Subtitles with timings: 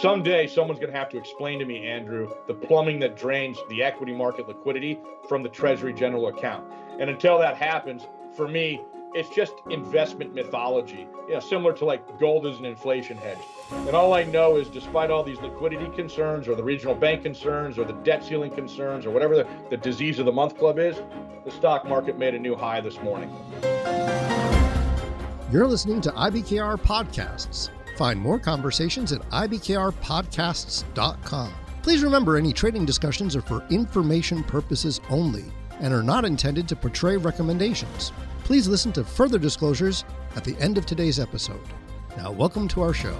[0.00, 3.82] Someday, someone's going to have to explain to me, Andrew, the plumbing that drains the
[3.82, 6.72] equity market liquidity from the Treasury General account.
[7.00, 8.06] And until that happens,
[8.36, 8.80] for me,
[9.12, 13.38] it's just investment mythology, you know, similar to like gold as an inflation hedge.
[13.72, 17.76] And all I know is despite all these liquidity concerns or the regional bank concerns
[17.76, 21.02] or the debt ceiling concerns or whatever the, the disease of the month club is,
[21.44, 23.34] the stock market made a new high this morning.
[25.50, 27.70] You're listening to IBKR Podcasts.
[27.98, 31.52] Find more conversations at ibkrpodcasts.com.
[31.82, 35.46] Please remember any trading discussions are for information purposes only
[35.80, 38.12] and are not intended to portray recommendations.
[38.44, 40.04] Please listen to further disclosures
[40.36, 41.66] at the end of today's episode.
[42.16, 43.18] Now, welcome to our show.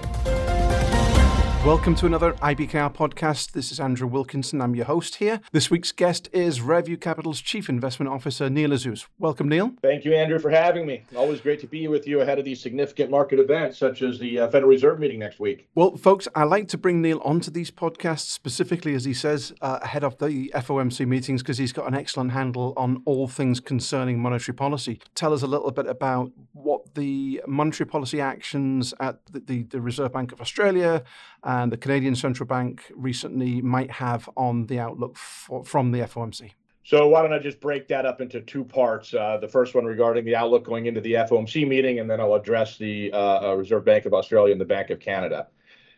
[1.65, 3.51] Welcome to another IBKR podcast.
[3.51, 4.61] This is Andrew Wilkinson.
[4.61, 5.41] I'm your host here.
[5.51, 9.07] This week's guest is Rareview Capital's Chief Investment Officer, Neil Azous.
[9.19, 9.73] Welcome, Neil.
[9.81, 11.03] Thank you, Andrew, for having me.
[11.17, 14.39] Always great to be with you ahead of these significant market events, such as the
[14.39, 15.67] uh, Federal Reserve meeting next week.
[15.75, 19.79] Well, folks, I like to bring Neil onto these podcasts, specifically, as he says, uh,
[19.81, 24.17] ahead of the FOMC meetings, because he's got an excellent handle on all things concerning
[24.21, 25.01] monetary policy.
[25.13, 29.81] Tell us a little bit about what the monetary policy actions at the, the, the
[29.81, 31.03] Reserve Bank of Australia
[31.43, 36.51] and the Canadian Central Bank recently might have on the outlook for, from the FOMC?
[36.83, 39.13] So why don't I just break that up into two parts?
[39.13, 42.33] Uh, the first one regarding the outlook going into the FOMC meeting, and then I'll
[42.33, 45.47] address the uh, uh, Reserve Bank of Australia and the Bank of Canada.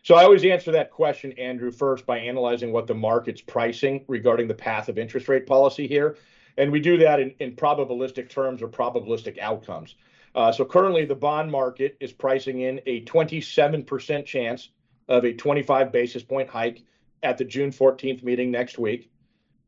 [0.02, 4.48] So I always answer that question, Andrew, first by analyzing what the market's pricing regarding
[4.48, 6.16] the path of interest rate policy here.
[6.58, 9.94] And we do that in, in probabilistic terms or probabilistic outcomes.
[10.34, 14.70] Uh, so currently, the bond market is pricing in a 27% chance
[15.08, 16.82] of a 25 basis point hike
[17.22, 19.10] at the June 14th meeting next week,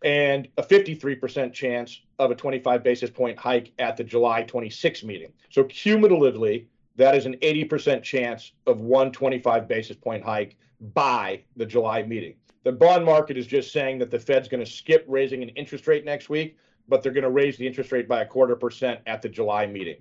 [0.04, 5.32] and a 53% chance of a 25 basis point hike at the July 26th meeting.
[5.50, 10.56] So cumulatively, that is an 80% chance of one 25 basis point hike
[10.92, 12.34] by the July meeting.
[12.64, 15.86] The bond market is just saying that the Fed's going to skip raising an interest
[15.86, 16.56] rate next week,
[16.88, 19.66] but they're going to raise the interest rate by a quarter percent at the July
[19.66, 19.96] meeting.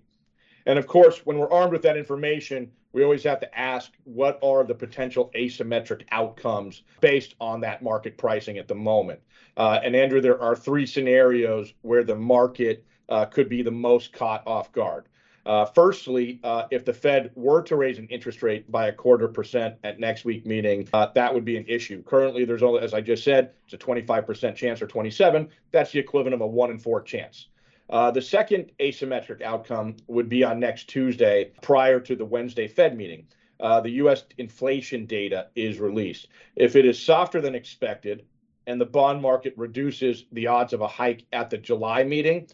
[0.66, 4.40] And of course, when we're armed with that information, we always have to ask what
[4.44, 9.20] are the potential asymmetric outcomes based on that market pricing at the moment.
[9.58, 14.14] Uh, and Andrew, there are three scenarios where the market uh, could be the most
[14.14, 15.06] caught off guard.
[15.46, 19.28] Uh, firstly, uh, if the Fed were to raise an interest rate by a quarter
[19.28, 22.02] percent at next week meeting, uh, that would be an issue.
[22.04, 25.50] Currently, there's only, as I just said, it's a 25% chance or 27.
[25.72, 27.50] That's the equivalent of a one in four chance.
[27.94, 32.98] Uh, the second asymmetric outcome would be on next Tuesday prior to the Wednesday Fed
[32.98, 33.28] meeting.
[33.60, 34.24] Uh, the U.S.
[34.40, 36.28] inflation data is released.
[36.56, 38.26] If it is softer than expected
[38.66, 42.48] and the bond market reduces the odds of a hike at the July meeting,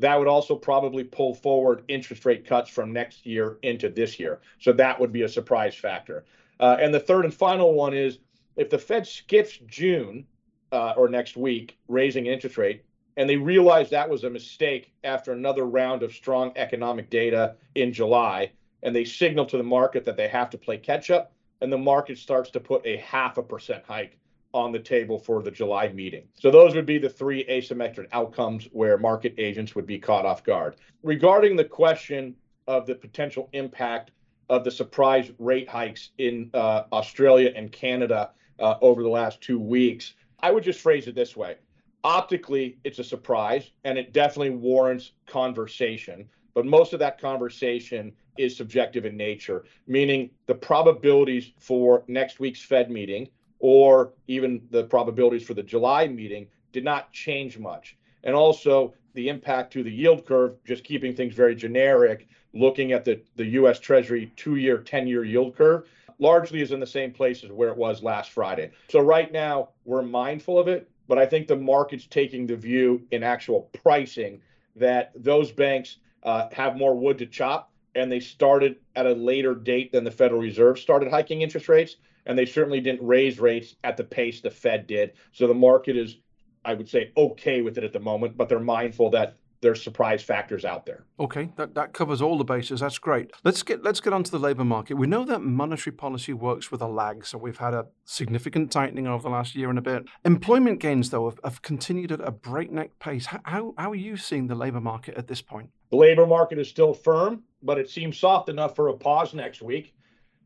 [0.00, 4.40] that would also probably pull forward interest rate cuts from next year into this year.
[4.58, 6.24] So that would be a surprise factor.
[6.58, 8.18] Uh, and the third and final one is
[8.56, 10.26] if the Fed skips June
[10.72, 12.82] uh, or next week raising interest rate,
[13.16, 17.92] and they realized that was a mistake after another round of strong economic data in
[17.92, 18.52] July.
[18.82, 21.32] And they signal to the market that they have to play catch up.
[21.60, 24.16] And the market starts to put a half a percent hike
[24.52, 26.24] on the table for the July meeting.
[26.38, 30.42] So those would be the three asymmetric outcomes where market agents would be caught off
[30.42, 30.76] guard.
[31.02, 32.34] Regarding the question
[32.66, 34.12] of the potential impact
[34.48, 39.58] of the surprise rate hikes in uh, Australia and Canada uh, over the last two
[39.58, 41.56] weeks, I would just phrase it this way
[42.04, 46.28] optically it's a surprise and it definitely warrants conversation.
[46.54, 52.62] But most of that conversation is subjective in nature meaning the probabilities for next week's
[52.62, 53.28] fed meeting
[53.58, 57.96] or even the probabilities for the july meeting did not change much.
[58.24, 63.04] And also the impact to the yield curve just keeping things very generic looking at
[63.04, 65.88] the, the us treasury two-year 10-year yield curve
[66.18, 68.70] largely is in the same place as where it was last friday.
[68.88, 73.02] So right now we're mindful of it but I think the market's taking the view
[73.10, 74.40] in actual pricing
[74.76, 79.56] that those banks uh, have more wood to chop and they started at a later
[79.56, 81.96] date than the Federal Reserve started hiking interest rates.
[82.26, 85.14] And they certainly didn't raise rates at the pace the Fed did.
[85.32, 86.18] So the market is,
[86.64, 90.22] I would say, okay with it at the moment, but they're mindful that there's surprise
[90.22, 91.04] factors out there.
[91.18, 92.80] Okay, that, that covers all the bases.
[92.80, 93.30] That's great.
[93.44, 94.94] Let's get let's get onto the labor market.
[94.94, 99.06] We know that monetary policy works with a lag, so we've had a significant tightening
[99.06, 100.04] over the last year and a bit.
[100.24, 103.26] Employment gains, though, have, have continued at a breakneck pace.
[103.26, 105.70] How, how are you seeing the labor market at this point?
[105.90, 109.60] The labor market is still firm, but it seems soft enough for a pause next
[109.60, 109.94] week.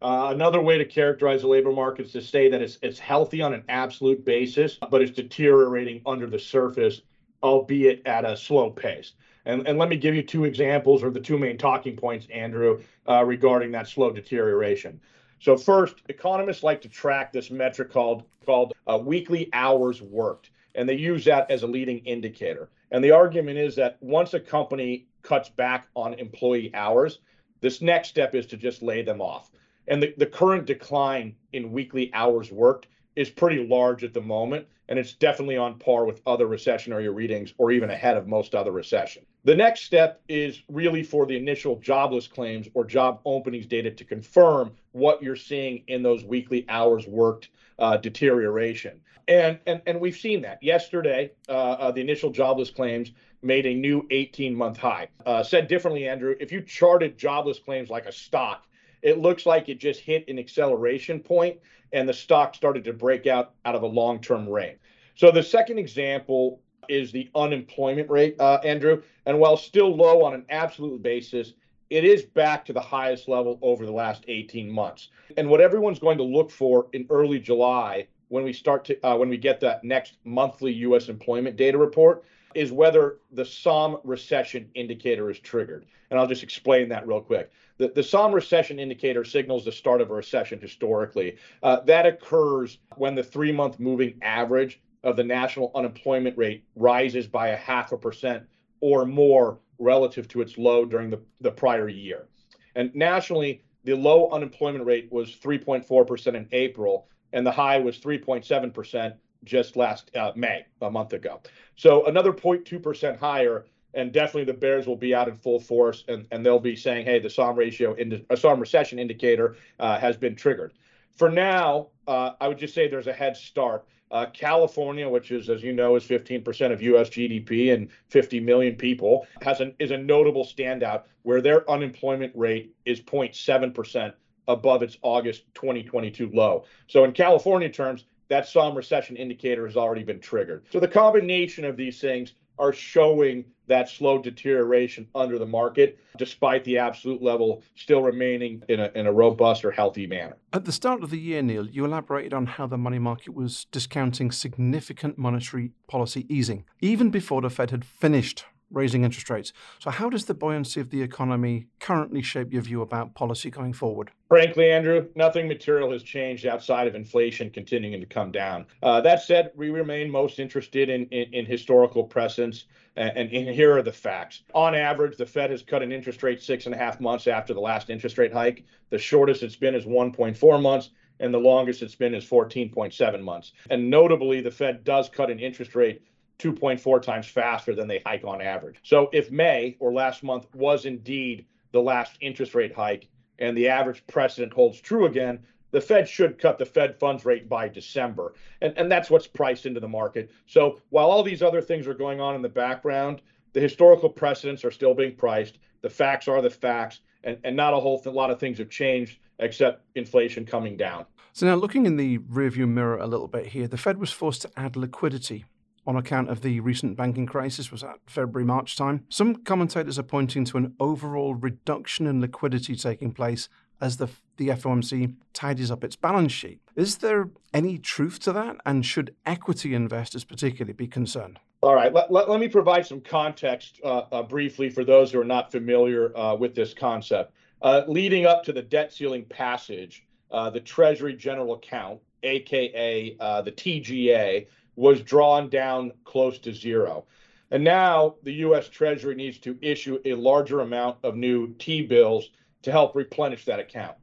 [0.03, 3.41] Uh, another way to characterize the labor market is to say that it's, it's healthy
[3.41, 7.01] on an absolute basis, but it's deteriorating under the surface
[7.45, 9.13] albeit at a slow pace.
[9.45, 12.81] And, and let me give you two examples or the two main talking points, Andrew,
[13.07, 14.99] uh, regarding that slow deterioration.
[15.39, 20.89] So first, economists like to track this metric called called uh, weekly hours worked, and
[20.89, 22.71] they use that as a leading indicator.
[22.91, 27.19] And the argument is that once a company cuts back on employee hours,
[27.61, 29.51] this next step is to just lay them off.
[29.89, 34.67] And the, the current decline in weekly hours worked is pretty large at the moment,
[34.89, 38.73] and it's definitely on par with other recessionary readings or even ahead of most other
[38.73, 39.27] recessions.
[39.45, 44.05] The next step is really for the initial jobless claims or job openings data to
[44.05, 49.01] confirm what you're seeing in those weekly hours worked uh, deterioration.
[49.29, 50.63] And, and, and we've seen that.
[50.63, 53.13] Yesterday, uh, uh, the initial jobless claims
[53.43, 55.09] made a new 18 month high.
[55.25, 58.67] Uh, said differently, Andrew, if you charted jobless claims like a stock,
[59.03, 61.59] it looks like it just hit an acceleration point
[61.95, 64.79] and the stock started to break out out of a long term range.
[65.15, 69.01] So the second example is the unemployment rate, uh, Andrew.
[69.25, 71.55] And while still low on an absolute basis,
[71.89, 75.09] it is back to the highest level over the last 18 months.
[75.37, 79.17] And what everyone's going to look for in early July when we start to uh,
[79.17, 81.09] when we get that next monthly U.S.
[81.09, 82.25] employment data report
[82.55, 85.87] is whether the Sahm recession indicator is triggered.
[86.11, 87.51] And I'll just explain that real quick.
[87.79, 91.37] The, the Sahm recession indicator signals the start of a recession historically.
[91.63, 97.27] Uh, that occurs when the three month moving average of the national unemployment rate rises
[97.27, 98.45] by a half a percent
[98.81, 102.29] or more relative to its low during the, the prior year.
[102.75, 109.15] And nationally, the low unemployment rate was 3.4% in April, and the high was 3.7%
[109.45, 111.41] just last uh, May, a month ago.
[111.77, 116.27] So another 0.2% higher, and definitely the Bears will be out in full force, and,
[116.31, 120.17] and they'll be saying, hey, the Sahm ratio, in a Sahm recession indicator uh, has
[120.17, 120.73] been triggered.
[121.17, 123.87] For now, uh, I would just say there's a head start.
[124.11, 127.09] Uh, California, which is, as you know, is 15% of U.S.
[127.09, 132.75] GDP and 50 million people, has an is a notable standout where their unemployment rate
[132.85, 134.13] is 0.7%
[134.47, 136.65] above its August 2022 low.
[136.87, 138.05] So in California terms,
[138.35, 140.65] that Sahm recession indicator has already been triggered.
[140.73, 146.65] So the combination of these things are showing that slow deterioration under the market, despite
[146.65, 150.37] the absolute level still remaining in a, in a robust or healthy manner.
[150.53, 153.67] At the start of the year, Neil, you elaborated on how the money market was
[153.71, 159.53] discounting significant monetary policy easing, even before the Fed had finished raising interest rates.
[159.79, 163.73] So, how does the buoyancy of the economy currently shape your view about policy going
[163.73, 164.11] forward?
[164.29, 168.67] Frankly, Andrew, nothing material has changed outside of inflation continuing to come down.
[168.83, 172.65] Uh, that said, we remain most interested in, in, in historical precedents,
[172.97, 174.43] and, and, here are the facts.
[174.55, 177.55] On average, the Fed has cut an interest rate six and a half months after
[177.55, 178.65] the last interest rate hike.
[178.91, 180.91] The shortest it's been is 1.4 months
[181.21, 183.53] and the longest it's been is 14.7 months.
[183.71, 186.03] And notably, the Fed does cut an interest rate
[186.39, 188.77] 2.4 times faster than they hike on average.
[188.83, 193.09] So if May or last month was indeed the last interest rate hike
[193.39, 195.41] and the average precedent holds true again,
[195.71, 198.35] the Fed should cut the Fed funds rate by December.
[198.61, 200.31] And, and that's what's priced into the market.
[200.47, 203.23] So while all these other things are going on in the background,
[203.55, 205.59] the historical precedents are still being priced.
[205.83, 208.71] The facts are the facts, and, and not a whole th- lot of things have
[208.71, 211.07] changed except inflation coming down.
[211.33, 214.43] So now looking in the rearview mirror a little bit here, the Fed was forced
[214.43, 215.45] to add liquidity
[215.87, 219.05] on account of the recent banking crisis was at February March time.
[219.09, 223.49] Some commentators are pointing to an overall reduction in liquidity taking place
[223.81, 226.61] as the the FOMC tidies up its balance sheet.
[226.75, 228.57] Is there any truth to that?
[228.67, 231.39] And should equity investors particularly be concerned?
[231.63, 235.21] All right, let, let, let me provide some context uh, uh, briefly for those who
[235.21, 237.33] are not familiar uh, with this concept.
[237.63, 243.41] Uh, leading up to the debt ceiling passage, uh, the Treasury General Account, aka uh,
[243.43, 247.05] the TGA, was drawn down close to zero.
[247.51, 252.31] And now the US Treasury needs to issue a larger amount of new T bills
[252.63, 253.97] to help replenish that account.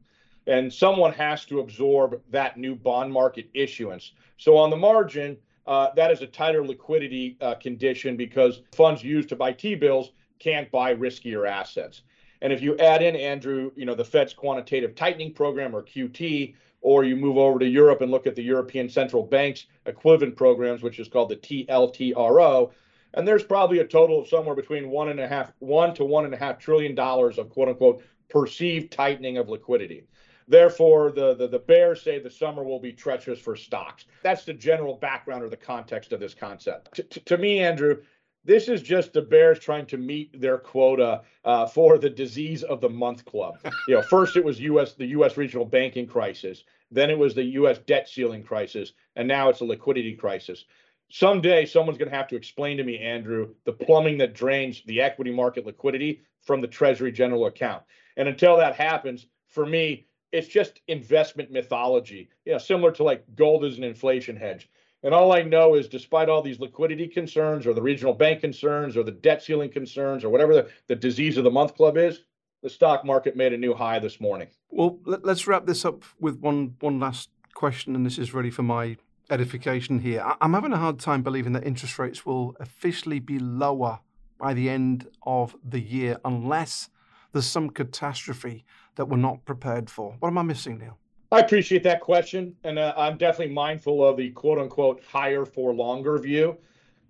[0.47, 4.13] And someone has to absorb that new bond market issuance.
[4.37, 5.37] So, on the margin,
[5.67, 10.11] uh, that is a tighter liquidity uh, condition because funds used to buy T bills
[10.39, 12.01] can't buy riskier assets.
[12.41, 16.55] And if you add in, Andrew, you know, the Fed's quantitative tightening program or QT,
[16.81, 20.81] or you move over to Europe and look at the European Central Bank's equivalent programs,
[20.81, 22.71] which is called the TLTRO.
[23.13, 26.25] And there's probably a total of somewhere between one and a half, one to one
[26.25, 30.05] and a half trillion dollars of quote unquote perceived tightening of liquidity.
[30.47, 34.05] Therefore, the, the, the bears say the summer will be treacherous for stocks.
[34.23, 36.93] That's the general background or the context of this concept.
[36.95, 37.97] to, to me, Andrew,
[38.43, 42.81] this is just the Bears trying to meet their quota uh, for the disease of
[42.81, 43.57] the month club.
[43.87, 44.93] You know, first it was U.S.
[44.93, 45.37] the U.S.
[45.37, 47.79] regional banking crisis, then it was the U.S.
[47.79, 50.65] debt ceiling crisis, and now it's a liquidity crisis.
[51.09, 55.01] Someday, someone's going to have to explain to me, Andrew, the plumbing that drains the
[55.01, 57.83] equity market liquidity from the Treasury general account.
[58.15, 63.25] And until that happens, for me, it's just investment mythology, you know, similar to like
[63.35, 64.69] gold is an inflation hedge.
[65.03, 68.95] And all I know is, despite all these liquidity concerns, or the regional bank concerns,
[68.95, 72.21] or the debt ceiling concerns, or whatever the, the disease of the month club is,
[72.61, 74.47] the stock market made a new high this morning.
[74.69, 78.51] Well, let, us wrap this up with one one last question, and this is really
[78.51, 78.97] for my
[79.31, 80.21] edification here.
[80.21, 83.99] I, I'm having a hard time believing that interest rates will officially be lower
[84.37, 86.89] by the end of the year unless
[87.31, 88.65] there's some catastrophe
[88.95, 90.15] that we're not prepared for.
[90.19, 90.97] What am I missing, Neil?
[91.33, 95.73] I appreciate that question, and uh, I'm definitely mindful of the quote unquote higher for
[95.73, 96.57] longer view.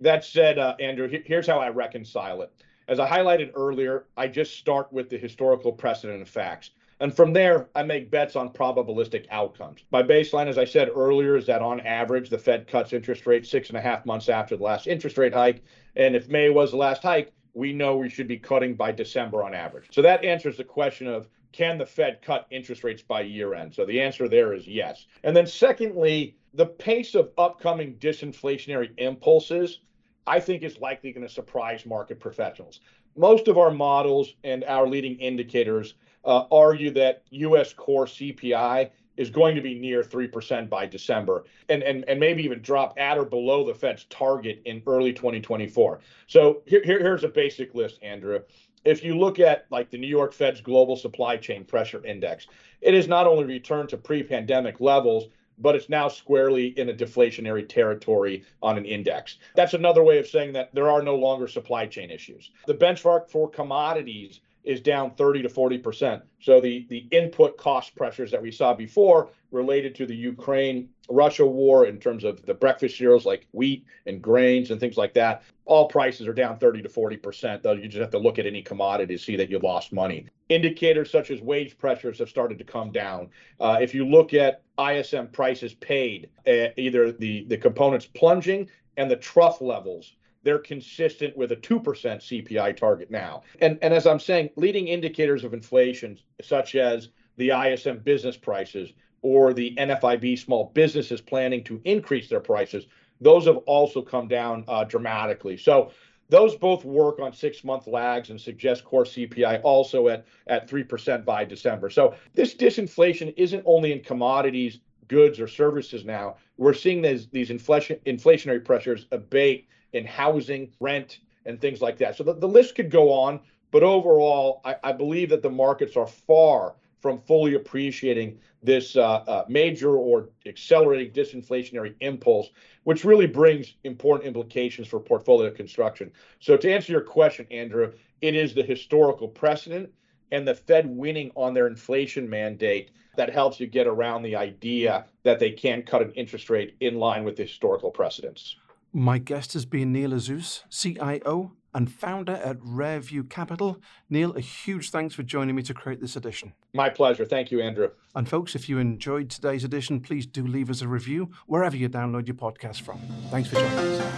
[0.00, 2.52] That said, uh, Andrew, here's how I reconcile it.
[2.86, 6.70] As I highlighted earlier, I just start with the historical precedent of facts.
[7.00, 9.80] And from there, I make bets on probabilistic outcomes.
[9.90, 13.50] My baseline, as I said earlier, is that on average, the Fed cuts interest rates
[13.50, 15.64] six and a half months after the last interest rate hike.
[15.96, 19.42] And if May was the last hike, we know we should be cutting by December
[19.42, 19.86] on average.
[19.90, 23.74] So that answers the question of can the Fed cut interest rates by year end?
[23.74, 25.06] So the answer there is yes.
[25.22, 29.80] And then, secondly, the pace of upcoming disinflationary impulses,
[30.26, 32.80] I think, is likely going to surprise market professionals.
[33.16, 35.94] Most of our models and our leading indicators
[36.24, 37.72] uh, argue that U.S.
[37.72, 38.90] core CPI
[39.22, 43.16] is going to be near 3% by December and, and, and maybe even drop at
[43.16, 46.00] or below the Fed's target in early 2024.
[46.26, 48.40] So here, here, here's a basic list, Andrew
[48.84, 52.48] if you look at like the New York Fed's global supply chain pressure index,
[52.80, 57.68] it has not only returned to pre-pandemic levels, but it's now squarely in a deflationary
[57.68, 59.38] territory on an index.
[59.54, 62.50] That's another way of saying that there are no longer supply chain issues.
[62.66, 66.22] The benchmark for commodities is down 30 to 40 percent.
[66.40, 71.46] So the the input cost pressures that we saw before related to the Ukraine Russia
[71.46, 75.42] war in terms of the breakfast cereals like wheat and grains and things like that,
[75.64, 77.62] all prices are down 30 to 40 percent.
[77.62, 80.26] Though you just have to look at any commodity to see that you lost money.
[80.48, 83.28] Indicators such as wage pressures have started to come down.
[83.58, 89.10] Uh, if you look at ISM prices paid, uh, either the the components plunging and
[89.10, 93.42] the trough levels they're consistent with a 2% CPI target now.
[93.60, 98.92] And, and as I'm saying, leading indicators of inflation, such as the ISM business prices
[99.22, 102.86] or the NFIB small businesses planning to increase their prices,
[103.20, 105.56] those have also come down uh, dramatically.
[105.56, 105.92] So
[106.28, 111.24] those both work on six month lags and suggest core CPI also at, at 3%
[111.24, 111.90] by December.
[111.90, 116.36] So this disinflation isn't only in commodities, goods, or services now.
[116.56, 122.16] We're seeing these, these inflation, inflationary pressures abate in housing, rent, and things like that.
[122.16, 125.96] So the, the list could go on, but overall, I, I believe that the markets
[125.96, 132.50] are far from fully appreciating this uh, uh, major or accelerating disinflationary impulse,
[132.84, 136.12] which really brings important implications for portfolio construction.
[136.38, 139.90] So, to answer your question, Andrew, it is the historical precedent
[140.30, 145.04] and the Fed winning on their inflation mandate that helps you get around the idea
[145.24, 148.56] that they can cut an interest rate in line with the historical precedents.
[148.92, 153.80] My guest has been Neil Azous, CIO and founder at Rareview Capital.
[154.10, 156.52] Neil, a huge thanks for joining me to create this edition.
[156.74, 157.24] My pleasure.
[157.24, 157.88] Thank you, Andrew.
[158.14, 161.88] And folks, if you enjoyed today's edition, please do leave us a review wherever you
[161.88, 163.00] download your podcast from.
[163.30, 164.12] Thanks for joining us.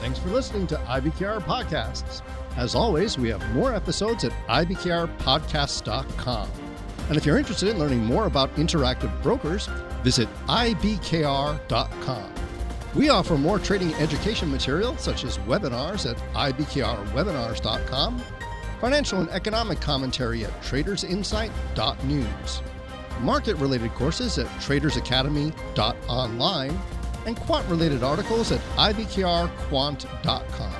[0.00, 2.22] Thanks for listening to IBKR Podcasts.
[2.56, 6.48] As always, we have more episodes at ibkrpodcasts.com.
[7.08, 9.66] And if you're interested in learning more about interactive brokers,
[10.04, 12.32] visit ibkr.com.
[12.94, 18.22] We offer more trading education material, such as webinars at ibkrwebinars.com,
[18.80, 22.62] financial and economic commentary at tradersinsight.news,
[23.20, 26.78] market related courses at tradersacademy.online,
[27.26, 30.79] and quant related articles at ibkrquant.com.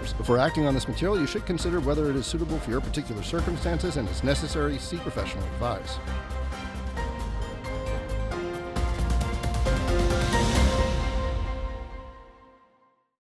[0.17, 3.21] Before acting on this material, you should consider whether it is suitable for your particular
[3.21, 5.97] circumstances and, as necessary, seek professional advice.